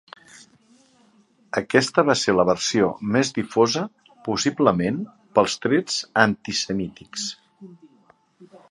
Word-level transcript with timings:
Aquesta 1.61 2.03
va 2.07 2.15
ser 2.21 2.35
la 2.37 2.45
versió 2.51 2.87
més 3.17 3.31
difosa, 3.37 3.85
possiblement 4.31 4.99
pels 5.39 5.61
trets 5.69 6.03
antisemítics. 6.27 7.33